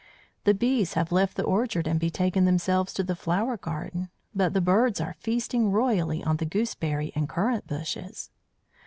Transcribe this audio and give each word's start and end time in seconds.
The 0.45 0.55
bees 0.55 0.95
have 0.95 1.11
left 1.11 1.37
the 1.37 1.43
orchard 1.43 1.85
and 1.85 1.99
betaken 1.99 2.45
themselves 2.45 2.91
to 2.95 3.03
the 3.03 3.15
flower 3.15 3.55
garden, 3.55 4.09
but 4.33 4.53
the 4.53 4.59
birds 4.59 4.99
are 4.99 5.13
feasting 5.19 5.69
royally 5.69 6.23
in 6.25 6.37
the 6.37 6.45
gooseberry 6.47 7.11
and 7.13 7.29
currant 7.29 7.67
bushes. 7.67 8.31